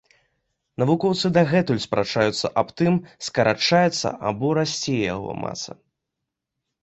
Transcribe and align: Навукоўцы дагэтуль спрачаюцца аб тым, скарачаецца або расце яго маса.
Навукоўцы 0.83 1.29
дагэтуль 1.35 1.81
спрачаюцца 1.83 2.51
аб 2.61 2.71
тым, 2.81 2.93
скарачаецца 3.27 4.09
або 4.29 4.47
расце 4.59 4.95
яго 5.15 5.31
маса. 5.45 5.71